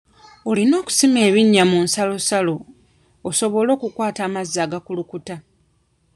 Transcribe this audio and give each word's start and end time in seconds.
Olina 0.49 0.75
okusima 0.81 1.19
binnya 1.33 1.63
mu 1.71 1.77
nsalosalo 1.85 2.55
osobole 3.29 3.69
okukwata 3.73 4.21
amazzi 4.27 4.57
agakulukuta. 4.65 5.35